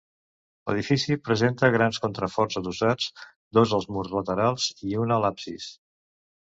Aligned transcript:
L'edifici 0.69 1.17
presenta 1.29 1.69
grans 1.75 2.01
contraforts 2.07 2.59
adossats, 2.63 3.13
dos 3.61 3.77
als 3.81 3.89
murs 3.95 4.13
laterals 4.19 4.71
i 4.93 5.01
un 5.07 5.19
a 5.19 5.23
l'absis. 5.25 5.75